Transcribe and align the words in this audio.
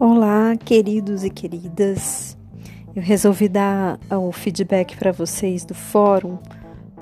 Olá, 0.00 0.54
queridos 0.54 1.24
e 1.24 1.30
queridas. 1.30 2.38
Eu 2.94 3.02
resolvi 3.02 3.48
dar 3.48 3.98
o 4.08 4.30
feedback 4.30 4.96
para 4.96 5.10
vocês 5.10 5.64
do 5.64 5.74
fórum 5.74 6.38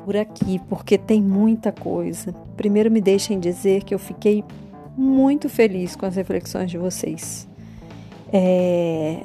por 0.02 0.16
aqui, 0.16 0.58
porque 0.66 0.96
tem 0.96 1.20
muita 1.20 1.70
coisa. 1.70 2.32
Primeiro, 2.56 2.90
me 2.90 3.02
deixem 3.02 3.38
dizer 3.38 3.84
que 3.84 3.94
eu 3.94 3.98
fiquei 3.98 4.42
muito 4.96 5.46
feliz 5.46 5.94
com 5.94 6.06
as 6.06 6.16
reflexões 6.16 6.70
de 6.70 6.78
vocês. 6.78 7.46
É, 8.32 9.22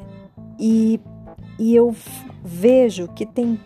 e, 0.60 1.00
e 1.58 1.74
eu 1.74 1.96
vejo 2.44 3.08
que 3.08 3.26
tem. 3.26 3.58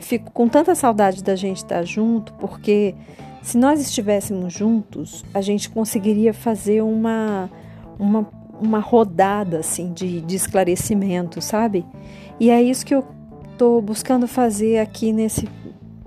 Fico 0.00 0.32
com 0.32 0.48
tanta 0.48 0.74
saudade 0.74 1.22
da 1.22 1.36
gente 1.36 1.58
estar 1.58 1.84
junto, 1.84 2.32
porque 2.34 2.92
se 3.40 3.56
nós 3.56 3.80
estivéssemos 3.80 4.52
juntos, 4.52 5.24
a 5.32 5.40
gente 5.40 5.70
conseguiria 5.70 6.34
fazer 6.34 6.82
uma, 6.82 7.48
uma 8.00 8.24
uma 8.60 8.78
rodada 8.78 9.58
assim 9.58 9.92
de, 9.92 10.20
de 10.20 10.36
esclarecimento, 10.36 11.40
sabe? 11.40 11.84
E 12.40 12.50
é 12.50 12.62
isso 12.62 12.84
que 12.84 12.94
eu 12.94 13.04
estou 13.52 13.80
buscando 13.82 14.26
fazer 14.28 14.78
aqui 14.78 15.12
nesse 15.12 15.48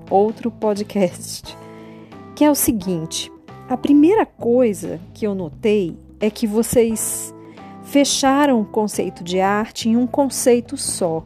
outro 0.10 0.52
podcast, 0.52 1.58
que 2.36 2.44
é 2.44 2.52
o 2.52 2.56
seguinte: 2.56 3.32
a 3.70 3.78
primeira 3.78 4.26
coisa 4.26 5.00
que 5.14 5.26
eu 5.26 5.34
notei 5.34 5.98
é 6.20 6.30
que 6.30 6.46
vocês 6.46 7.34
fecharam 7.84 8.62
o 8.62 8.66
conceito 8.66 9.24
de 9.24 9.40
arte 9.40 9.90
em 9.90 9.98
um 9.98 10.08
conceito 10.08 10.78
só. 10.78 11.24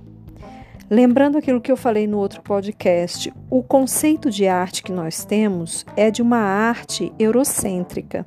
Lembrando 0.90 1.38
aquilo 1.38 1.60
que 1.60 1.72
eu 1.72 1.78
falei 1.78 2.06
no 2.06 2.20
outro 2.20 2.44
podcast, 2.44 3.34
o 3.50 3.64
conceito 3.64 4.30
de 4.30 4.48
arte 4.48 4.84
que 4.84 4.92
nós 4.92 5.26
temos 5.26 5.84
é 5.98 6.12
de 6.12 6.22
uma 6.22 6.38
arte 6.38 7.12
eurocêntrica. 7.18 8.24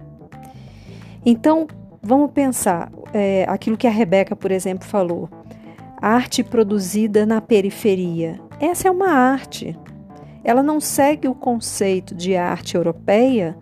Então, 1.25 1.69
Vamos 2.03 2.31
pensar 2.31 2.91
é, 3.13 3.45
aquilo 3.49 3.77
que 3.77 3.87
a 3.87 3.91
Rebeca, 3.91 4.37
por 4.37 4.51
exemplo, 4.51 4.87
falou. 4.87 5.29
Arte 6.01 6.45
produzida 6.45 7.27
na 7.27 7.41
periferia. 7.41 8.41
Essa 8.61 8.89
é 8.89 8.91
uma 8.91 9.11
arte. 9.11 9.77
Ela 10.45 10.63
não 10.63 10.81
segue 10.81 11.27
o 11.27 11.35
conceito 11.35 12.15
de 12.15 12.37
arte 12.37 12.77
europeia, 12.77 13.57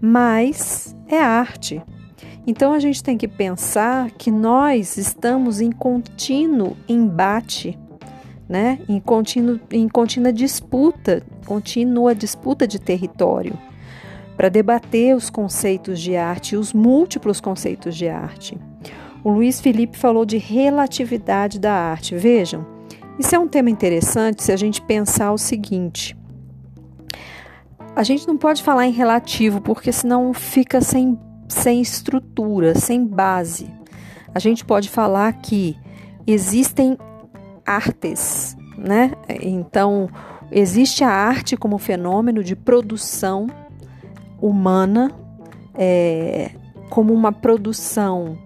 mas 0.00 0.96
é 1.06 1.18
arte. 1.18 1.80
Então 2.46 2.72
a 2.72 2.80
gente 2.80 3.02
tem 3.02 3.16
que 3.16 3.28
pensar 3.28 4.10
que 4.10 4.30
nós 4.30 4.96
estamos 4.96 5.60
em 5.60 5.70
contínuo 5.70 6.76
embate, 6.88 7.78
né? 8.48 8.80
em, 8.88 9.00
contínuo, 9.00 9.60
em 9.70 9.88
contínua 9.88 10.32
disputa, 10.32 11.22
contínua 11.44 12.14
disputa 12.14 12.66
de 12.66 12.80
território 12.80 13.56
para 14.36 14.48
debater 14.48 15.16
os 15.16 15.30
conceitos 15.30 16.00
de 16.00 16.14
arte, 16.16 16.56
os 16.56 16.72
múltiplos 16.72 17.40
conceitos 17.40 17.96
de 17.96 18.08
arte. 18.08 18.58
O 19.24 19.30
Luiz 19.30 19.60
Felipe 19.60 19.96
falou 19.96 20.24
de 20.24 20.36
relatividade 20.36 21.58
da 21.58 21.72
arte. 21.72 22.14
Vejam, 22.14 22.66
isso 23.18 23.34
é 23.34 23.38
um 23.38 23.48
tema 23.48 23.70
interessante 23.70 24.42
se 24.42 24.52
a 24.52 24.56
gente 24.56 24.82
pensar 24.82 25.32
o 25.32 25.38
seguinte: 25.38 26.16
a 27.94 28.02
gente 28.02 28.28
não 28.28 28.36
pode 28.36 28.62
falar 28.62 28.86
em 28.86 28.92
relativo, 28.92 29.60
porque 29.60 29.90
senão 29.90 30.34
fica 30.34 30.80
sem, 30.80 31.18
sem 31.48 31.80
estrutura, 31.80 32.78
sem 32.78 33.04
base. 33.06 33.68
A 34.34 34.38
gente 34.38 34.64
pode 34.64 34.90
falar 34.90 35.32
que 35.32 35.76
existem 36.26 36.98
artes, 37.64 38.54
né? 38.76 39.12
Então, 39.40 40.10
existe 40.52 41.02
a 41.02 41.10
arte 41.10 41.56
como 41.56 41.78
fenômeno 41.78 42.44
de 42.44 42.54
produção 42.54 43.46
humana 44.40 45.10
é, 45.74 46.50
como 46.90 47.12
uma 47.12 47.32
produção 47.32 48.38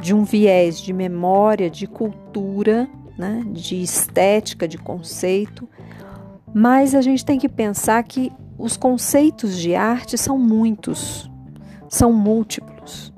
de 0.00 0.14
um 0.14 0.24
viés 0.24 0.80
de 0.80 0.92
memória, 0.92 1.70
de 1.70 1.86
cultura, 1.86 2.88
né, 3.16 3.44
de 3.46 3.80
estética, 3.80 4.66
de 4.66 4.78
conceito, 4.78 5.68
mas 6.52 6.94
a 6.94 7.00
gente 7.00 7.24
tem 7.24 7.38
que 7.38 7.48
pensar 7.48 8.02
que 8.02 8.32
os 8.58 8.76
conceitos 8.76 9.58
de 9.58 9.74
arte 9.74 10.18
são 10.18 10.38
muitos, 10.38 11.30
são 11.88 12.12
múltiplos, 12.12 13.12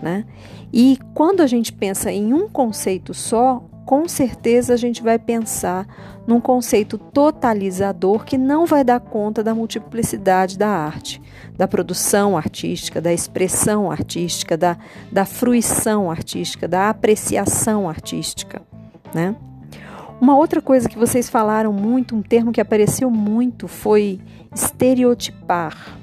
né? 0.00 0.24
E 0.72 0.98
quando 1.14 1.40
a 1.40 1.46
gente 1.46 1.72
pensa 1.72 2.12
em 2.12 2.32
um 2.34 2.48
conceito 2.48 3.14
só, 3.14 3.64
com 3.86 4.08
certeza 4.08 4.74
a 4.74 4.76
gente 4.76 5.00
vai 5.00 5.16
pensar 5.16 5.86
num 6.26 6.40
conceito 6.40 6.98
totalizador 6.98 8.24
que 8.24 8.36
não 8.36 8.66
vai 8.66 8.82
dar 8.82 8.98
conta 8.98 9.44
da 9.44 9.54
multiplicidade 9.54 10.58
da 10.58 10.68
arte, 10.68 11.22
da 11.56 11.68
produção 11.68 12.36
artística, 12.36 13.00
da 13.00 13.12
expressão 13.12 13.88
artística, 13.88 14.56
da, 14.56 14.76
da 15.10 15.24
fruição 15.24 16.10
artística, 16.10 16.66
da 16.66 16.90
apreciação 16.90 17.88
artística. 17.88 18.60
Né? 19.14 19.36
Uma 20.20 20.36
outra 20.36 20.60
coisa 20.60 20.88
que 20.88 20.98
vocês 20.98 21.30
falaram 21.30 21.72
muito, 21.72 22.16
um 22.16 22.22
termo 22.22 22.50
que 22.50 22.60
apareceu 22.60 23.08
muito, 23.08 23.68
foi 23.68 24.18
estereotipar. 24.52 25.96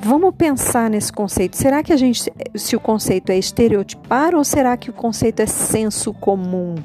Vamos 0.00 0.34
pensar 0.36 0.88
nesse 0.88 1.12
conceito. 1.12 1.56
Será 1.56 1.82
que 1.82 1.92
a 1.92 1.96
gente, 1.96 2.32
se 2.54 2.76
o 2.76 2.80
conceito 2.80 3.30
é 3.30 3.38
estereotipar 3.38 4.34
ou 4.34 4.44
será 4.44 4.76
que 4.76 4.90
o 4.90 4.92
conceito 4.92 5.40
é 5.40 5.46
senso 5.46 6.14
comum? 6.14 6.76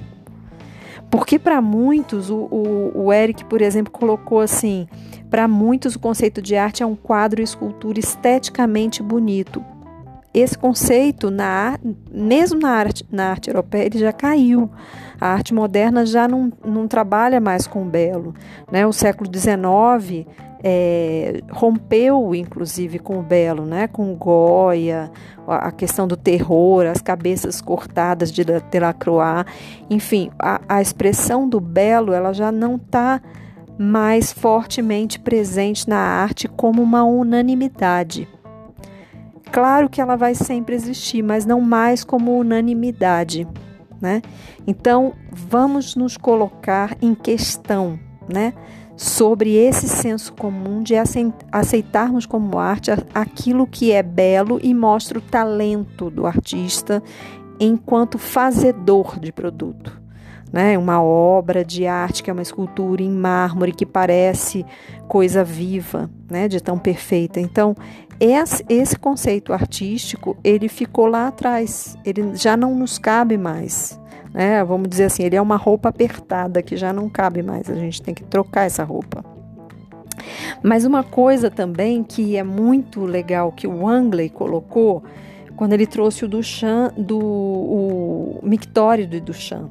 Porque 1.12 1.38
para 1.38 1.62
muitos, 1.62 2.32
o, 2.32 2.38
o, 2.38 3.06
o, 3.06 3.14
Eric, 3.14 3.46
por 3.46 3.62
exemplo, 3.62 3.94
colocou 3.94 4.40
assim: 4.40 4.88
para 5.30 5.48
muitos 5.48 5.96
o 5.96 6.00
conceito 6.00 6.42
de 6.42 6.56
arte 6.56 6.82
é 6.82 6.86
um 6.86 6.96
quadro 6.96 7.40
e 7.40 7.44
escultura 7.44 8.00
esteticamente 8.00 9.04
bonito. 9.04 9.64
Esse 10.34 10.58
conceito, 10.58 11.30
na, 11.30 11.78
mesmo 12.12 12.60
na 12.60 12.72
arte, 12.72 13.06
na 13.12 13.30
arte 13.30 13.52
europeia, 13.52 13.86
ele 13.86 14.00
já 14.00 14.12
caiu. 14.12 14.72
A 15.22 15.28
arte 15.28 15.54
moderna 15.54 16.04
já 16.04 16.28
não, 16.28 16.52
não 16.66 16.88
trabalha 16.88 17.40
mais 17.40 17.68
com 17.68 17.84
o 17.84 17.86
belo. 17.86 18.34
Né? 18.72 18.88
O 18.88 18.92
século 18.92 19.30
XIX 19.32 20.26
é, 20.64 21.42
rompeu, 21.52 22.34
inclusive, 22.34 22.98
com 22.98 23.20
o 23.20 23.22
belo, 23.22 23.66
né? 23.66 23.88
com 23.88 24.16
Goya, 24.16 25.12
a 25.46 25.72
questão 25.72 26.08
do 26.08 26.16
terror, 26.16 26.86
as 26.86 27.02
cabeças 27.02 27.60
cortadas 27.60 28.32
de 28.32 28.46
Delacroix, 28.46 29.46
enfim, 29.90 30.32
a, 30.40 30.62
a 30.70 30.82
expressão 30.82 31.50
do 31.50 31.60
belo 31.60 32.14
ela 32.14 32.32
já 32.34 32.52
não 32.52 32.78
está 32.78 33.22
mais 33.78 34.32
fortemente 34.32 35.20
presente 35.20 35.90
na 35.90 35.98
arte 35.98 36.48
como 36.48 36.82
uma 36.82 37.04
unanimidade. 37.04 38.28
Claro 39.52 39.90
que 39.90 40.00
ela 40.00 40.16
vai 40.16 40.34
sempre 40.34 40.76
existir, 40.76 41.22
mas 41.22 41.46
não 41.46 41.60
mais 41.60 42.04
como 42.04 42.40
unanimidade, 42.40 43.48
né? 44.02 44.22
Então, 44.66 45.14
vamos 45.32 45.96
nos 45.96 46.18
colocar 46.18 46.96
em 47.02 47.14
questão, 47.14 48.00
né? 48.32 48.54
Sobre 48.96 49.56
esse 49.56 49.88
senso 49.88 50.34
comum 50.34 50.84
de 50.84 50.94
aceitarmos 51.52 52.26
como 52.26 52.60
arte 52.60 52.92
aquilo 53.14 53.66
que 53.66 53.92
é 53.92 54.04
belo 54.04 54.60
e 54.62 54.74
mostra 54.74 55.18
o 55.18 55.22
talento 55.22 56.10
do 56.10 56.26
artista 56.26 57.02
enquanto 57.60 58.18
fazedor 58.18 59.20
de 59.20 59.32
produto. 59.32 60.02
Né? 60.52 60.78
Uma 60.78 61.02
obra 61.02 61.66
de 61.66 61.88
arte 61.88 62.22
que 62.22 62.30
é 62.30 62.34
uma 62.34 62.44
escultura 62.44 63.02
em 63.02 63.10
mármore 63.10 63.72
que 63.72 63.88
parece 63.88 64.64
coisa 65.08 65.44
viva, 65.44 66.10
né? 66.30 66.48
de 66.48 66.62
tão 66.62 66.78
perfeita. 66.78 67.40
Então, 67.40 67.76
esse, 68.20 68.96
conceito 68.98 69.52
artístico 69.52 70.38
ele 70.44 70.70
ficou 70.70 71.08
lá 71.08 71.28
atrás, 71.28 71.98
ele 72.06 72.36
já 72.36 72.56
não 72.56 72.76
nos 72.76 73.00
cabe 73.00 73.38
mais 73.38 74.00
né? 74.34 74.64
Vamos 74.64 74.90
dizer 74.90 75.06
assim, 75.06 75.24
ele 75.24 75.36
é 75.36 75.42
uma 75.42 75.56
roupa 75.56 75.90
apertada 75.90 76.62
que 76.62 76.76
já 76.76 76.92
não 76.92 77.08
cabe 77.08 77.44
mais, 77.44 77.70
a 77.70 77.76
gente 77.76 78.02
tem 78.02 78.14
que 78.14 78.24
trocar 78.24 78.66
essa 78.66 78.84
roupa. 78.84 79.24
Mas 80.62 80.86
uma 80.86 81.04
coisa 81.04 81.50
também 81.52 82.04
que 82.04 82.38
é 82.38 82.44
muito 82.44 83.06
legal 83.06 83.52
que 83.52 83.68
o 83.68 83.84
Wangley 83.84 84.30
colocou 84.30 85.04
quando 85.56 85.74
ele 85.74 85.86
trouxe 85.86 86.26
o 86.26 86.28
Duchamp, 86.28 86.94
do 86.98 87.20
o 87.20 88.40
mictório 88.44 89.08
do 89.08 89.20
Duchamp. 89.22 89.70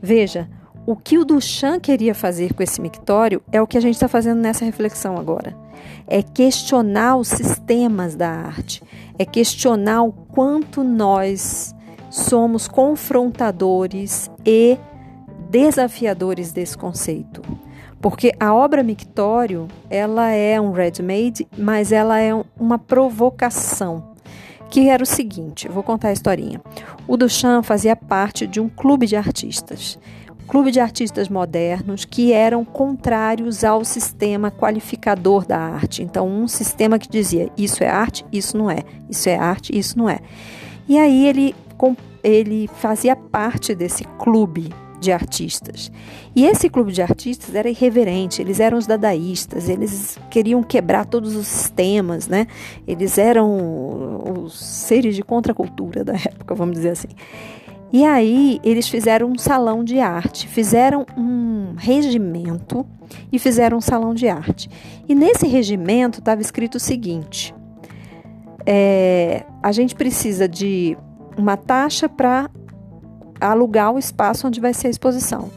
Veja, 0.00 0.48
o 0.84 0.96
que 0.96 1.16
o 1.16 1.24
Duchamp 1.24 1.80
queria 1.80 2.14
fazer 2.14 2.54
com 2.54 2.62
esse 2.62 2.80
mictório 2.80 3.42
é 3.50 3.62
o 3.62 3.66
que 3.66 3.78
a 3.78 3.80
gente 3.80 3.94
está 3.94 4.08
fazendo 4.08 4.40
nessa 4.40 4.64
reflexão 4.64 5.16
agora. 5.16 5.56
É 6.06 6.22
questionar 6.22 7.16
os 7.16 7.28
sistemas 7.28 8.14
da 8.14 8.28
arte, 8.28 8.82
é 9.18 9.24
questionar 9.24 10.02
o 10.02 10.12
quanto 10.12 10.82
nós 10.82 11.74
somos 12.12 12.68
confrontadores 12.68 14.30
e 14.44 14.76
desafiadores 15.48 16.52
desse 16.52 16.76
conceito. 16.76 17.40
Porque 18.02 18.32
a 18.38 18.52
obra 18.52 18.82
Mictório, 18.82 19.66
ela 19.88 20.30
é 20.30 20.60
um 20.60 20.72
ready-made, 20.72 21.48
mas 21.56 21.90
ela 21.90 22.20
é 22.20 22.32
uma 22.60 22.78
provocação. 22.78 24.12
Que 24.68 24.88
era 24.88 25.02
o 25.02 25.06
seguinte, 25.06 25.68
vou 25.68 25.82
contar 25.82 26.08
a 26.08 26.12
historinha. 26.12 26.60
O 27.08 27.16
Duchamp 27.16 27.64
fazia 27.64 27.96
parte 27.96 28.46
de 28.46 28.60
um 28.60 28.68
clube 28.68 29.06
de 29.06 29.16
artistas. 29.16 29.98
clube 30.46 30.70
de 30.70 30.80
artistas 30.80 31.30
modernos 31.30 32.04
que 32.04 32.30
eram 32.30 32.62
contrários 32.62 33.64
ao 33.64 33.86
sistema 33.86 34.50
qualificador 34.50 35.46
da 35.46 35.58
arte. 35.58 36.02
Então, 36.02 36.28
um 36.28 36.46
sistema 36.46 36.98
que 36.98 37.08
dizia 37.08 37.50
isso 37.56 37.82
é 37.82 37.88
arte, 37.88 38.22
isso 38.30 38.58
não 38.58 38.70
é, 38.70 38.80
isso 39.08 39.30
é 39.30 39.36
arte, 39.36 39.74
isso 39.78 39.96
não 39.96 40.10
é. 40.10 40.18
E 40.88 40.98
aí 40.98 41.26
ele 41.26 41.54
ele 42.22 42.68
fazia 42.68 43.16
parte 43.16 43.74
desse 43.74 44.04
clube 44.18 44.72
de 45.02 45.10
artistas. 45.10 45.90
E 46.34 46.46
esse 46.46 46.70
clube 46.70 46.92
de 46.92 47.02
artistas 47.02 47.54
era 47.54 47.68
irreverente, 47.68 48.40
eles 48.40 48.60
eram 48.60 48.78
os 48.78 48.86
dadaístas, 48.86 49.68
eles 49.68 50.16
queriam 50.30 50.62
quebrar 50.62 51.04
todos 51.04 51.34
os 51.34 51.46
sistemas, 51.48 52.28
né? 52.28 52.46
Eles 52.86 53.18
eram 53.18 54.44
os 54.44 54.58
seres 54.58 55.16
de 55.16 55.22
contracultura 55.22 56.04
da 56.04 56.14
época, 56.24 56.54
vamos 56.54 56.76
dizer 56.76 56.90
assim. 56.90 57.08
E 57.92 58.06
aí 58.06 58.58
eles 58.64 58.88
fizeram 58.88 59.28
um 59.28 59.36
salão 59.36 59.84
de 59.84 59.98
arte, 59.98 60.48
fizeram 60.48 61.04
um 61.16 61.74
regimento 61.76 62.86
e 63.30 63.38
fizeram 63.38 63.78
um 63.78 63.82
salão 63.82 64.14
de 64.14 64.28
arte. 64.28 64.70
E 65.06 65.14
nesse 65.14 65.46
regimento 65.46 66.20
estava 66.20 66.40
escrito 66.40 66.76
o 66.76 66.80
seguinte: 66.80 67.54
é, 68.64 69.44
a 69.62 69.72
gente 69.72 69.94
precisa 69.94 70.48
de 70.48 70.96
uma 71.36 71.56
taxa 71.56 72.08
para 72.08 72.50
alugar 73.40 73.92
o 73.92 73.98
espaço 73.98 74.46
onde 74.46 74.60
vai 74.60 74.72
ser 74.72 74.88
a 74.88 74.90
exposição. 74.90 75.50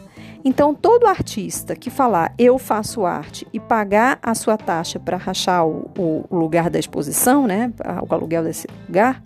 Então, 0.44 0.76
todo 0.76 1.08
artista 1.08 1.76
que 1.76 1.90
falar 1.90 2.32
eu 2.38 2.60
faço 2.60 3.04
arte 3.04 3.48
e 3.52 3.60
pagar 3.60 4.20
a 4.22 4.36
sua 4.36 4.56
taxa 4.56 5.00
para 5.00 5.18
rachar 5.18 5.66
o, 5.66 5.90
o, 5.98 6.36
lugar 6.38 6.70
da 6.70 6.78
exposição, 6.78 7.48
né, 7.48 7.74
o 8.08 8.14
aluguel 8.14 8.44
desse 8.44 8.68
lugar, 8.88 9.24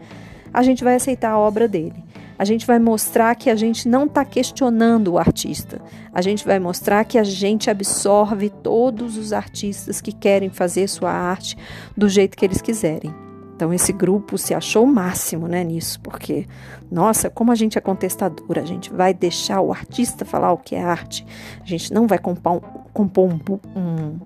a 0.54 0.63
gente 0.63 0.81
vai 0.81 0.96
aceitar 0.96 1.31
a 1.31 1.38
obra 1.38 1.68
dele. 1.68 2.04
A 2.38 2.46
gente 2.46 2.66
vai 2.66 2.80
mostrar 2.80 3.36
que 3.36 3.50
a 3.50 3.56
gente 3.56 3.86
não 3.86 4.06
está 4.06 4.24
questionando 4.24 5.10
o 5.10 5.18
artista. 5.18 5.81
A 6.13 6.22
gente 6.22 6.46
vai 6.46 6.57
mostrar 6.57 7.04
que 7.04 7.18
a 7.18 7.24
gente 7.24 7.69
absorve 7.69 8.50
todos 8.50 9.18
os 9.18 9.34
artistas 9.34 10.00
que 10.00 10.13
querem 10.13 10.50
fazer 10.50 10.88
sua 10.88 11.12
arte 11.12 11.57
do 11.98 12.07
jeito 12.07 12.38
que 12.38 12.46
eles 12.46 12.62
quiserem. 12.62 13.13
Então 13.59 13.73
esse 13.73 13.91
grupo 13.91 14.38
se 14.38 14.53
achou 14.53 14.85
o 14.85 14.88
máximo, 14.88 15.45
né, 15.45 15.65
nisso, 15.65 16.00
porque 16.00 16.47
nossa, 16.89 17.29
como 17.29 17.51
a 17.51 17.56
gente 17.56 17.77
é 17.77 17.81
contestadora, 17.81 18.61
a 18.61 18.65
gente 18.65 18.89
vai 18.89 19.13
deixar 19.13 19.59
o 19.59 19.73
artista 19.73 20.23
falar 20.23 20.53
o 20.53 20.57
que 20.57 20.75
é 20.75 20.81
arte. 20.81 21.27
A 21.61 21.65
gente 21.65 21.94
não 21.94 22.07
vai 22.07 22.17
compor, 22.17 22.53
um, 22.53 22.59
compor 22.94 23.29
um, 23.29 23.59
um, 23.77 24.19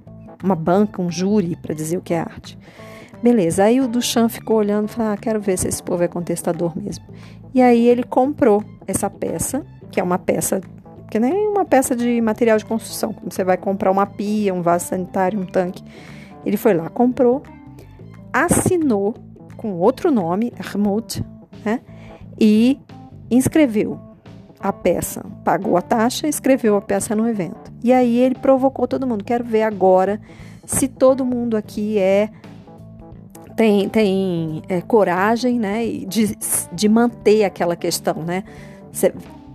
uma 0.43 0.53
banca, 0.53 1.01
um 1.01 1.09
júri 1.09 1.55
para 1.55 1.73
dizer 1.73 1.97
o 1.97 2.01
que 2.01 2.13
é 2.13 2.19
arte. 2.19 2.59
Beleza, 3.23 3.63
aí 3.63 3.81
o 3.81 3.87
Duchamp 3.87 4.29
ficou 4.29 4.57
olhando 4.57 4.87
e 4.87 4.91
falou: 4.91 5.13
ah, 5.13 5.17
quero 5.17 5.41
ver 5.41 5.57
se 5.57 5.67
esse 5.67 5.81
povo 5.81 6.03
é 6.03 6.07
contestador 6.07 6.77
mesmo. 6.77 7.03
E 7.55 7.59
aí 7.59 7.87
ele 7.87 8.03
comprou 8.03 8.63
essa 8.85 9.09
peça, 9.09 9.65
que 9.89 9.99
é 9.99 10.03
uma 10.03 10.19
peça 10.19 10.61
que 11.09 11.19
nem 11.19 11.47
uma 11.47 11.65
peça 11.65 11.95
de 11.95 12.21
material 12.21 12.59
de 12.59 12.65
construção, 12.65 13.11
como 13.13 13.31
você 13.31 13.43
vai 13.43 13.57
comprar 13.57 13.89
uma 13.89 14.05
pia, 14.05 14.53
um 14.53 14.61
vaso 14.61 14.89
sanitário, 14.89 15.39
um 15.39 15.45
tanque. 15.45 15.83
Ele 16.45 16.57
foi 16.57 16.75
lá, 16.75 16.87
comprou, 16.87 17.41
assinou 18.33 19.13
com 19.55 19.73
outro 19.73 20.11
nome, 20.11 20.51
Hermut, 20.59 21.23
né? 21.63 21.79
E 22.39 22.79
inscreveu 23.29 23.99
a 24.59 24.73
peça, 24.73 25.23
pagou 25.43 25.77
a 25.77 25.81
taxa, 25.81 26.27
escreveu 26.27 26.75
a 26.75 26.81
peça 26.81 27.15
no 27.15 27.29
evento. 27.29 27.71
E 27.83 27.93
aí 27.93 28.17
ele 28.17 28.35
provocou 28.35 28.87
todo 28.87 29.05
mundo. 29.05 29.23
Quero 29.23 29.43
ver 29.43 29.63
agora 29.63 30.19
se 30.65 30.87
todo 30.87 31.23
mundo 31.23 31.55
aqui 31.55 31.99
é 31.99 32.29
tem, 33.55 33.87
tem 33.87 34.63
é, 34.67 34.81
coragem 34.81 35.59
né, 35.59 35.85
de, 36.07 36.35
de 36.71 36.89
manter 36.89 37.43
aquela 37.43 37.75
questão, 37.75 38.23
né? 38.23 38.43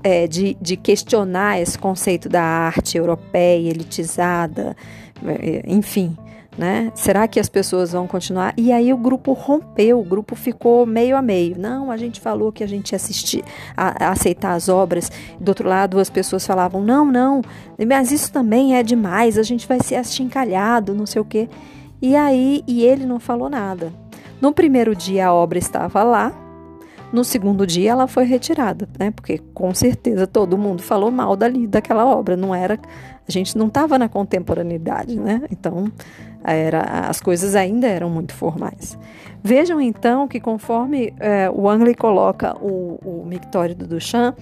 É, 0.04 0.28
de, 0.28 0.56
de 0.60 0.76
questionar 0.76 1.60
esse 1.60 1.76
conceito 1.76 2.28
da 2.28 2.42
arte 2.42 2.96
europeia, 2.96 3.68
elitizada, 3.68 4.76
é, 5.24 5.64
enfim 5.66 6.16
né? 6.58 6.90
Será 6.94 7.28
que 7.28 7.38
as 7.38 7.48
pessoas 7.48 7.92
vão 7.92 8.08
continuar? 8.08 8.52
E 8.56 8.72
aí 8.72 8.92
o 8.92 8.96
grupo 8.96 9.32
rompeu, 9.32 10.00
o 10.00 10.02
grupo 10.02 10.34
ficou 10.34 10.84
meio 10.84 11.16
a 11.16 11.22
meio. 11.22 11.56
Não, 11.56 11.88
a 11.90 11.96
gente 11.96 12.20
falou 12.20 12.50
que 12.50 12.64
a 12.64 12.66
gente 12.66 12.90
ia 12.90 12.96
assistir, 12.96 13.44
a, 13.76 14.06
a 14.06 14.10
aceitar 14.10 14.54
as 14.54 14.68
obras. 14.68 15.10
Do 15.40 15.50
outro 15.50 15.68
lado, 15.68 16.00
as 16.00 16.10
pessoas 16.10 16.44
falavam: 16.44 16.82
não, 16.82 17.04
não, 17.06 17.40
mas 17.86 18.10
isso 18.10 18.32
também 18.32 18.74
é 18.76 18.82
demais, 18.82 19.38
a 19.38 19.42
gente 19.44 19.68
vai 19.68 19.80
ser 19.80 19.94
achincalhado, 19.94 20.94
não 20.94 21.06
sei 21.06 21.22
o 21.22 21.24
quê. 21.24 21.48
E 22.02 22.16
aí, 22.16 22.64
e 22.66 22.82
ele 22.84 23.06
não 23.06 23.20
falou 23.20 23.48
nada. 23.48 23.92
No 24.40 24.52
primeiro 24.52 24.94
dia 24.94 25.28
a 25.28 25.34
obra 25.34 25.58
estava 25.58 26.02
lá, 26.02 26.32
no 27.12 27.24
segundo 27.24 27.66
dia 27.66 27.92
ela 27.92 28.06
foi 28.06 28.24
retirada, 28.24 28.88
né? 28.98 29.10
Porque 29.10 29.38
com 29.54 29.74
certeza 29.74 30.26
todo 30.26 30.58
mundo 30.58 30.82
falou 30.82 31.10
mal 31.10 31.34
dali 31.36 31.66
daquela 31.66 32.04
obra, 32.04 32.36
não 32.36 32.54
era, 32.54 32.78
a 33.28 33.32
gente 33.32 33.56
não 33.58 33.66
estava 33.66 33.98
na 33.98 34.08
contemporaneidade, 34.08 35.18
né? 35.18 35.42
Então, 35.50 35.92
era, 36.42 36.80
as 37.08 37.20
coisas 37.20 37.54
ainda 37.54 37.86
eram 37.86 38.08
muito 38.08 38.32
formais. 38.32 38.98
Vejam 39.42 39.80
então 39.80 40.26
que 40.26 40.40
conforme 40.40 41.12
é, 41.20 41.50
o 41.50 41.68
Angley 41.68 41.94
coloca 41.94 42.56
o, 42.58 42.98
o 43.04 43.26
mictório 43.26 43.74
do 43.74 43.86
Duchamp, 43.86 44.38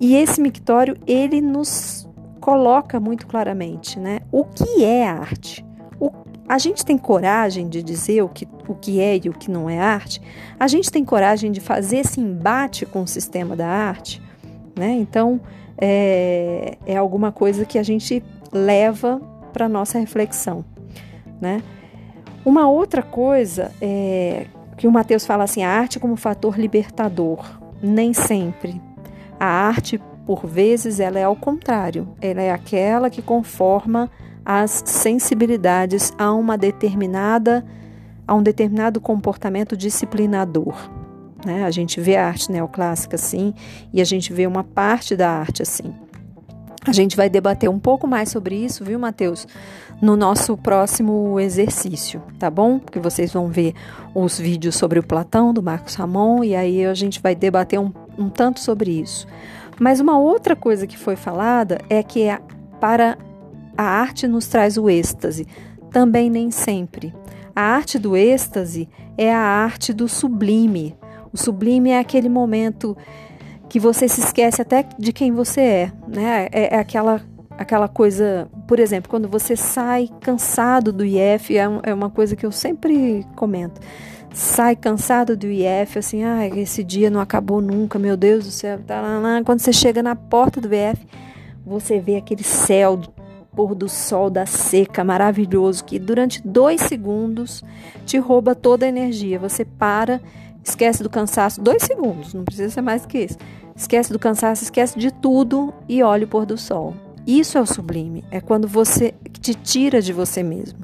e 0.00 0.16
esse 0.16 0.40
mictório 0.40 0.96
ele 1.06 1.40
nos 1.40 2.08
coloca 2.40 2.98
muito 2.98 3.26
claramente, 3.26 3.98
né? 3.98 4.20
O 4.30 4.44
que 4.44 4.84
é 4.84 5.06
arte? 5.06 5.64
O, 6.00 6.10
a 6.48 6.58
gente 6.58 6.84
tem 6.84 6.98
coragem 6.98 7.68
de 7.68 7.82
dizer 7.82 8.22
o 8.22 8.28
que, 8.28 8.46
o 8.68 8.74
que 8.74 9.00
é 9.00 9.16
e 9.16 9.28
o 9.28 9.32
que 9.32 9.50
não 9.50 9.70
é 9.70 9.78
arte? 9.78 10.20
A 10.58 10.66
gente 10.66 10.90
tem 10.90 11.04
coragem 11.04 11.52
de 11.52 11.60
fazer 11.60 11.98
esse 11.98 12.20
embate 12.20 12.84
com 12.84 13.02
o 13.02 13.06
sistema 13.06 13.54
da 13.54 13.68
arte? 13.68 14.20
Né? 14.76 14.90
Então, 14.90 15.40
é, 15.78 16.78
é 16.86 16.96
alguma 16.96 17.32
coisa 17.32 17.64
que 17.64 17.78
a 17.78 17.82
gente 17.82 18.22
leva 18.52 19.20
para 19.52 19.68
nossa 19.68 19.98
reflexão 19.98 20.64
né? 21.40 21.62
Uma 22.44 22.68
outra 22.68 23.02
coisa 23.02 23.70
é 23.80 24.46
que 24.76 24.88
o 24.88 24.92
Mateus 24.92 25.24
fala 25.24 25.44
assim, 25.44 25.62
a 25.62 25.70
arte 25.70 26.00
como 26.00 26.16
fator 26.16 26.58
libertador, 26.58 27.60
nem 27.82 28.12
sempre. 28.12 28.80
A 29.38 29.46
arte, 29.46 30.00
por 30.26 30.46
vezes, 30.46 30.98
ela 30.98 31.18
é 31.18 31.24
ao 31.24 31.36
contrário, 31.36 32.08
ela 32.20 32.42
é 32.42 32.50
aquela 32.50 33.08
que 33.08 33.22
conforma 33.22 34.10
as 34.44 34.82
sensibilidades 34.84 36.12
a 36.18 36.32
uma 36.32 36.58
determinada 36.58 37.64
a 38.26 38.34
um 38.34 38.42
determinado 38.42 39.02
comportamento 39.02 39.76
disciplinador. 39.76 40.74
Né? 41.44 41.64
A 41.64 41.70
gente 41.70 42.00
vê 42.00 42.16
a 42.16 42.26
arte 42.26 42.50
neoclássica 42.50 43.16
assim 43.16 43.54
e 43.92 44.00
a 44.00 44.04
gente 44.04 44.32
vê 44.32 44.46
uma 44.46 44.64
parte 44.64 45.16
da 45.16 45.30
arte 45.30 45.62
assim. 45.62 45.94
A 46.86 46.92
gente 46.92 47.16
vai 47.16 47.30
debater 47.30 47.68
um 47.70 47.78
pouco 47.78 48.06
mais 48.06 48.28
sobre 48.28 48.56
isso, 48.56 48.84
viu, 48.84 48.98
Matheus? 48.98 49.46
No 50.02 50.16
nosso 50.16 50.54
próximo 50.54 51.40
exercício, 51.40 52.22
tá 52.38 52.50
bom? 52.50 52.78
Porque 52.78 52.98
vocês 52.98 53.32
vão 53.32 53.48
ver 53.48 53.72
os 54.14 54.38
vídeos 54.38 54.74
sobre 54.76 54.98
o 54.98 55.02
Platão, 55.02 55.54
do 55.54 55.62
Marcos 55.62 55.94
Ramon, 55.94 56.44
e 56.44 56.54
aí 56.54 56.84
a 56.84 56.92
gente 56.92 57.22
vai 57.22 57.34
debater 57.34 57.80
um, 57.80 57.90
um 58.18 58.28
tanto 58.28 58.60
sobre 58.60 58.90
isso. 58.90 59.26
Mas 59.80 59.98
uma 59.98 60.18
outra 60.18 60.54
coisa 60.54 60.86
que 60.86 60.98
foi 60.98 61.16
falada 61.16 61.78
é 61.88 62.02
que 62.02 62.28
a, 62.28 62.38
para 62.78 63.16
a 63.76 63.82
arte 63.82 64.26
nos 64.26 64.46
traz 64.46 64.76
o 64.76 64.90
êxtase. 64.90 65.46
Também 65.90 66.28
nem 66.28 66.50
sempre. 66.50 67.14
A 67.56 67.62
arte 67.62 67.98
do 67.98 68.16
êxtase 68.16 68.88
é 69.16 69.32
a 69.32 69.40
arte 69.40 69.92
do 69.92 70.08
sublime. 70.08 70.94
O 71.34 71.36
sublime 71.36 71.90
é 71.90 71.98
aquele 71.98 72.28
momento 72.28 72.96
que 73.68 73.80
você 73.80 74.06
se 74.08 74.20
esquece 74.20 74.62
até 74.62 74.86
de 74.96 75.12
quem 75.12 75.32
você 75.32 75.60
é, 75.60 75.92
né? 76.06 76.48
É, 76.52 76.76
é 76.76 76.78
aquela 76.78 77.20
aquela 77.58 77.88
coisa, 77.88 78.48
por 78.66 78.78
exemplo, 78.78 79.10
quando 79.10 79.28
você 79.28 79.56
sai 79.56 80.08
cansado 80.20 80.92
do 80.92 81.04
IF, 81.04 81.56
é, 81.56 81.64
é 81.82 81.94
uma 81.94 82.10
coisa 82.10 82.36
que 82.36 82.44
eu 82.44 82.52
sempre 82.52 83.24
comento. 83.36 83.80
Sai 84.32 84.74
cansado 84.74 85.36
do 85.36 85.46
IF, 85.46 85.98
assim, 85.98 86.24
ah, 86.24 86.46
esse 86.46 86.82
dia 86.82 87.08
não 87.10 87.20
acabou 87.20 87.60
nunca, 87.60 87.98
meu 87.98 88.16
Deus 88.16 88.44
do 88.44 88.50
céu. 88.50 88.80
Tá 88.84 89.00
lá, 89.00 89.18
lá. 89.18 89.42
Quando 89.44 89.60
você 89.60 89.72
chega 89.72 90.02
na 90.02 90.16
porta 90.16 90.60
do 90.60 90.68
IF, 90.74 91.06
você 91.64 92.00
vê 92.00 92.16
aquele 92.16 92.42
céu 92.42 93.00
pôr 93.54 93.74
do 93.74 93.88
sol 93.88 94.28
da 94.28 94.46
seca 94.46 95.04
maravilhoso 95.04 95.84
que 95.84 95.98
durante 95.98 96.42
dois 96.46 96.80
segundos 96.80 97.62
te 98.04 98.18
rouba 98.18 98.54
toda 98.54 98.84
a 98.84 98.88
energia. 98.88 99.38
Você 99.38 99.64
para, 99.64 100.20
esquece 100.64 101.02
do 101.02 101.10
cansaço, 101.10 101.60
dois 101.60 101.82
segundos, 101.82 102.34
não 102.34 102.44
precisa 102.44 102.70
ser 102.70 102.80
mais 102.80 103.04
que 103.04 103.18
isso. 103.18 103.38
Esquece 103.76 104.12
do 104.12 104.18
cansaço, 104.18 104.62
esquece 104.62 104.98
de 104.98 105.10
tudo 105.10 105.72
e 105.88 106.02
olha 106.02 106.24
o 106.24 106.28
pôr 106.28 106.46
do 106.46 106.56
sol. 106.56 106.94
Isso 107.26 107.58
é 107.58 107.60
o 107.60 107.66
sublime, 107.66 108.24
é 108.30 108.40
quando 108.40 108.68
você 108.68 109.14
te 109.40 109.54
tira 109.54 110.00
de 110.00 110.12
você 110.12 110.42
mesmo. 110.42 110.80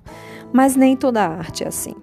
Mas 0.52 0.74
nem 0.74 0.96
toda 0.96 1.26
arte 1.26 1.64
é 1.64 1.68
assim. 1.68 1.94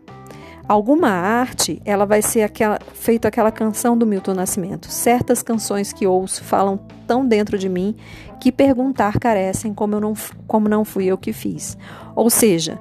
Alguma 0.68 1.08
arte, 1.08 1.82
ela 1.86 2.06
vai 2.06 2.22
ser 2.22 2.44
aquela, 2.44 2.78
feito 2.94 3.26
aquela 3.26 3.52
canção 3.52 3.98
do 3.98 4.06
Milton 4.06 4.34
Nascimento. 4.34 4.92
Certas 4.92 5.42
canções 5.42 5.94
que 5.94 6.06
ouço 6.06 6.44
falam 6.44 6.78
tão 7.08 7.26
dentro 7.26 7.58
de 7.58 7.70
mim 7.70 7.96
que 8.40 8.52
perguntar 8.52 9.18
carecem 9.18 9.74
como, 9.74 9.96
eu 9.96 10.02
não, 10.02 10.14
como 10.46 10.68
não 10.68 10.84
fui 10.84 11.06
eu 11.06 11.18
que 11.18 11.32
fiz. 11.32 11.78
Ou 12.14 12.30
seja, 12.30 12.78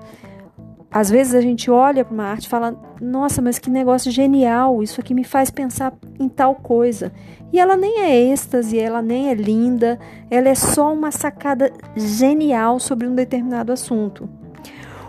às 0.90 1.10
vezes 1.10 1.34
a 1.34 1.40
gente 1.40 1.70
olha 1.70 2.04
para 2.04 2.14
uma 2.14 2.24
arte 2.24 2.46
e 2.46 2.48
fala: 2.48 2.74
Nossa, 3.00 3.42
mas 3.42 3.58
que 3.58 3.70
negócio 3.70 4.10
genial! 4.10 4.82
Isso 4.82 5.00
aqui 5.00 5.12
me 5.12 5.24
faz 5.24 5.50
pensar 5.50 5.92
em 6.18 6.28
tal 6.28 6.54
coisa. 6.54 7.12
E 7.52 7.60
ela 7.60 7.76
nem 7.76 8.00
é 8.00 8.32
êxtase, 8.32 8.78
ela 8.78 9.02
nem 9.02 9.28
é 9.30 9.34
linda, 9.34 9.98
ela 10.30 10.48
é 10.48 10.54
só 10.54 10.92
uma 10.92 11.10
sacada 11.10 11.72
genial 11.96 12.78
sobre 12.78 13.06
um 13.06 13.14
determinado 13.14 13.72
assunto. 13.72 14.28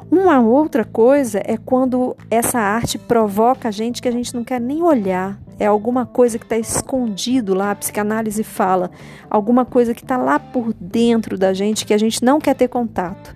Uma 0.09 0.39
outra 0.39 0.85
coisa 0.85 1.41
é 1.43 1.57
quando 1.57 2.15
essa 2.31 2.59
arte 2.59 2.97
provoca 2.97 3.67
a 3.67 3.71
gente 3.71 4.01
que 4.01 4.07
a 4.07 4.11
gente 4.11 4.33
não 4.33 4.43
quer 4.43 4.61
nem 4.61 4.81
olhar. 4.81 5.37
É 5.59 5.65
alguma 5.65 6.05
coisa 6.05 6.37
que 6.37 6.45
está 6.45 6.57
escondido 6.57 7.53
lá, 7.53 7.71
a 7.71 7.75
psicanálise 7.75 8.43
fala, 8.43 8.91
alguma 9.29 9.65
coisa 9.65 9.93
que 9.93 10.03
está 10.03 10.15
lá 10.15 10.39
por 10.39 10.73
dentro 10.79 11.37
da 11.37 11.51
gente 11.51 11.85
que 11.85 11.93
a 11.93 11.97
gente 11.97 12.23
não 12.23 12.39
quer 12.39 12.55
ter 12.55 12.67
contato. 12.67 13.35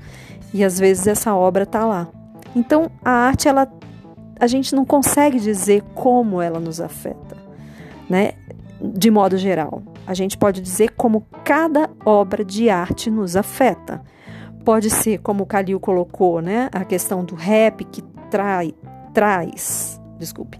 E 0.53 0.63
às 0.63 0.79
vezes 0.79 1.07
essa 1.07 1.33
obra 1.36 1.63
está 1.63 1.86
lá. 1.86 2.07
Então 2.55 2.91
a 3.03 3.12
arte, 3.12 3.48
ela, 3.48 3.72
a 4.39 4.48
gente 4.48 4.75
não 4.75 4.86
consegue 4.86 5.39
dizer 5.39 5.84
como 5.96 6.41
ela 6.41 6.60
nos 6.60 6.81
afeta, 6.81 7.38
né? 8.10 8.34
De 8.81 9.12
modo 9.12 9.38
geral, 9.38 9.84
a 10.08 10.13
gente 10.13 10.38
pode 10.38 10.60
dizer 10.60 10.91
como 10.98 11.25
cada 11.43 11.89
obra 12.03 12.43
de 12.43 12.70
arte 12.70 13.12
nos 13.12 13.36
afeta. 13.36 14.01
Pode 14.65 14.89
ser, 14.89 15.20
como 15.20 15.43
o 15.43 15.46
Calil 15.46 15.79
colocou, 15.79 16.41
né, 16.41 16.70
a 16.72 16.84
questão 16.86 17.24
do 17.24 17.34
rap 17.36 17.84
que 17.86 18.01
trai, 18.29 18.74
traz, 19.13 20.00
desculpe, 20.20 20.60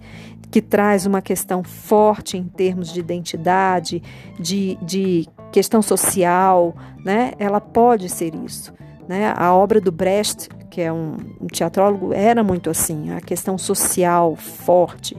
que 0.52 0.62
traz 0.62 1.06
uma 1.06 1.22
questão 1.22 1.64
forte 1.64 2.38
em 2.38 2.44
termos 2.44 2.92
de 2.92 3.00
identidade, 3.00 4.04
de, 4.40 4.78
de 4.82 5.28
questão 5.52 5.82
social, 5.82 6.76
né? 7.04 7.32
Ela 7.40 7.62
pode 7.62 8.10
ser 8.10 8.36
isso. 8.36 8.74
Né? 9.08 9.34
A 9.36 9.54
obra 9.54 9.80
do 9.80 9.92
Brecht, 9.92 10.50
que 10.72 10.82
é 10.82 10.92
um, 10.92 11.18
um 11.40 11.48
teatrólogo, 11.48 12.14
era 12.14 12.42
muito 12.42 12.70
assim, 12.70 13.12
a 13.12 13.20
questão 13.20 13.58
social 13.58 14.38
forte. 14.38 15.16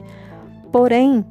Porém, 0.71 1.23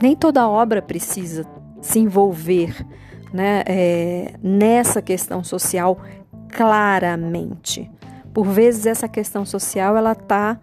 nem 0.00 0.14
toda 0.14 0.46
obra 0.46 0.82
precisa 0.82 1.46
se 1.80 1.98
envolver 1.98 2.86
né, 3.32 3.62
é, 3.66 4.34
nessa 4.42 5.00
questão 5.00 5.42
social 5.42 5.98
claramente. 6.50 7.90
Por 8.32 8.46
vezes 8.46 8.84
essa 8.84 9.08
questão 9.08 9.46
social 9.46 9.96
ela 9.96 10.12
está 10.12 10.60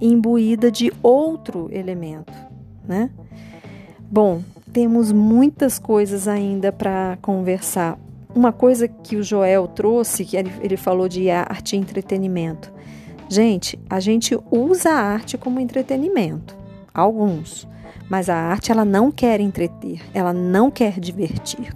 imbuída 0.00 0.70
de 0.70 0.92
outro 1.02 1.68
elemento, 1.72 2.32
né? 2.86 3.08
Bom, 4.10 4.42
temos 4.72 5.10
muitas 5.10 5.78
coisas 5.78 6.28
ainda 6.28 6.70
para 6.70 7.16
conversar. 7.22 7.98
Uma 8.34 8.52
coisa 8.52 8.88
que 8.88 9.16
o 9.16 9.22
Joel 9.22 9.68
trouxe, 9.68 10.24
que 10.24 10.36
ele, 10.36 10.76
falou 10.76 11.08
de 11.08 11.30
arte 11.30 11.76
e 11.76 11.78
entretenimento. 11.78 12.72
Gente, 13.28 13.78
a 13.88 14.00
gente 14.00 14.38
usa 14.50 14.90
a 14.90 15.00
arte 15.00 15.38
como 15.38 15.60
entretenimento, 15.60 16.56
alguns, 16.92 17.66
mas 18.08 18.28
a 18.28 18.36
arte 18.36 18.70
ela 18.70 18.84
não 18.84 19.10
quer 19.10 19.40
entreter, 19.40 20.02
ela 20.12 20.32
não 20.32 20.70
quer 20.70 20.98
divertir. 20.98 21.72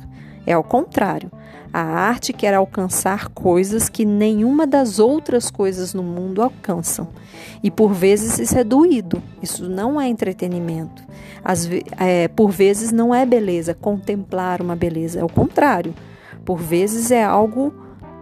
É 0.46 0.52
ao 0.54 0.64
contrário. 0.64 1.30
A 1.70 1.80
arte 1.80 2.32
quer 2.32 2.54
alcançar 2.54 3.28
coisas 3.28 3.90
que 3.90 4.06
nenhuma 4.06 4.66
das 4.66 4.98
outras 4.98 5.50
coisas 5.50 5.92
no 5.92 6.02
mundo 6.02 6.42
alcançam. 6.42 7.08
E 7.62 7.70
por 7.70 7.92
vezes 7.92 8.38
isso 8.38 8.58
é 8.58 8.64
doído, 8.64 9.22
isso 9.42 9.68
não 9.68 10.00
é 10.00 10.08
entretenimento. 10.08 11.02
Às, 11.44 11.68
é, 11.98 12.28
por 12.28 12.50
vezes 12.50 12.90
não 12.90 13.14
é 13.14 13.26
beleza, 13.26 13.74
contemplar 13.74 14.62
uma 14.62 14.74
beleza, 14.74 15.20
é 15.20 15.24
o 15.24 15.28
contrário. 15.28 15.94
Por 16.48 16.56
vezes 16.56 17.10
é 17.10 17.22
algo 17.22 17.74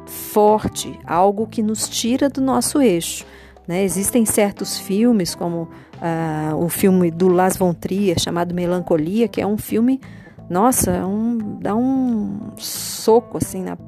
forte, 0.05 0.99
algo 1.07 1.47
que 1.47 1.63
nos 1.63 1.89
tira 1.89 2.29
do 2.29 2.41
nosso 2.41 2.83
eixo. 2.83 3.25
Né? 3.69 3.85
Existem 3.85 4.27
certos 4.27 4.81
filmes, 4.81 5.33
como 5.33 5.69
uh, 6.03 6.57
o 6.57 6.69
filme 6.69 7.09
do 7.09 7.29
Las 7.29 7.57
von 7.57 7.73
Trier, 7.73 8.19
chamado 8.19 8.53
Melancolia, 8.53 9.29
que 9.29 9.41
é 9.41 9.47
um 9.47 9.57
filme 9.57 10.01
nossa, 10.51 10.91
é 10.91 11.07
um, 11.07 11.61
dá 11.61 11.77
um 11.77 12.51
soco 12.57 13.39
assim 13.39 13.63
na, 13.63 13.79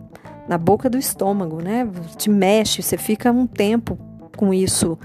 na 0.47 0.57
boca 0.57 0.88
do 0.88 0.99
estômago, 0.99 1.61
né? 1.61 1.88
Te 2.16 2.30
mexe, 2.30 2.80
você 2.80 2.97
fica 2.97 3.33
um 3.33 3.45
tempo 3.45 3.99
com 4.37 4.54
isso, 4.54 4.97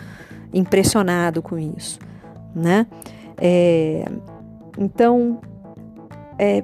impressionado 0.53 1.41
com 1.41 1.57
isso, 1.57 1.97
né? 2.53 2.85
É, 3.35 4.05
então, 4.77 5.41
é, 6.37 6.63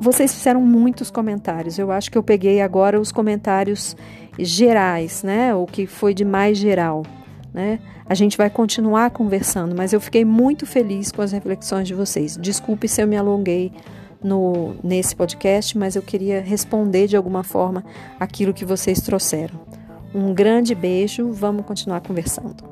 vocês 0.00 0.34
fizeram 0.34 0.62
muitos 0.62 1.10
comentários. 1.10 1.78
Eu 1.78 1.92
acho 1.92 2.10
que 2.10 2.16
eu 2.16 2.22
peguei 2.22 2.62
agora 2.62 2.98
os 2.98 3.12
comentários 3.12 3.94
gerais, 4.38 5.22
né? 5.22 5.54
O 5.54 5.66
que 5.66 5.86
foi 5.86 6.14
de 6.14 6.24
mais 6.24 6.56
geral, 6.56 7.04
né? 7.52 7.78
A 8.06 8.14
gente 8.14 8.36
vai 8.36 8.48
continuar 8.48 9.10
conversando, 9.10 9.74
mas 9.76 9.92
eu 9.92 10.00
fiquei 10.00 10.24
muito 10.24 10.64
feliz 10.64 11.12
com 11.12 11.20
as 11.20 11.32
reflexões 11.32 11.86
de 11.86 11.94
vocês. 11.94 12.36
Desculpe 12.40 12.88
se 12.88 13.02
eu 13.02 13.06
me 13.06 13.16
alonguei 13.16 13.72
no, 14.24 14.74
nesse 14.82 15.14
podcast, 15.14 15.76
mas 15.76 15.94
eu 15.94 16.02
queria 16.02 16.40
responder 16.40 17.06
de 17.06 17.16
alguma 17.16 17.44
forma 17.44 17.84
aquilo 18.18 18.54
que 18.54 18.64
vocês 18.64 19.00
trouxeram. 19.02 19.60
Um 20.14 20.32
grande 20.32 20.74
beijo, 20.74 21.30
vamos 21.30 21.64
continuar 21.66 22.00
conversando. 22.00 22.64